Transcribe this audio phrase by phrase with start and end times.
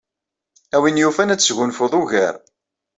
[0.75, 2.35] A win yufan ad tesgunfud ugar.